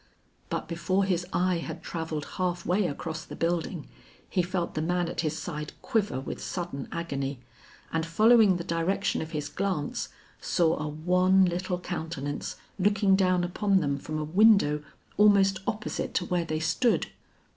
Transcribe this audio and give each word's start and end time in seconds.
But 0.49 0.67
before 0.67 1.03
his 1.03 1.27
eye 1.31 1.57
had 1.59 1.83
travelled 1.83 2.25
half 2.39 2.65
way 2.65 2.87
across 2.87 3.23
the 3.23 3.35
building, 3.35 3.87
he 4.27 4.41
felt 4.41 4.73
the 4.73 4.81
man 4.81 5.07
at 5.07 5.21
his 5.21 5.37
side 5.37 5.73
quiver 5.83 6.19
with 6.19 6.41
sudden 6.41 6.87
agony, 6.91 7.39
and 7.93 8.03
following 8.03 8.57
the 8.57 8.63
direction 8.63 9.21
of 9.21 9.29
his 9.29 9.47
glance, 9.47 10.09
saw 10.39 10.77
a 10.79 10.87
wan, 10.87 11.45
little 11.45 11.77
countenance 11.79 12.55
looking 12.79 13.15
down 13.15 13.43
upon 13.43 13.79
them 13.79 13.99
from 13.99 14.17
a 14.17 14.23
window 14.23 14.81
almost 15.17 15.59
opposite 15.67 16.15
to 16.15 16.25
where 16.25 16.45
they 16.45 16.59
stood. 16.59 17.05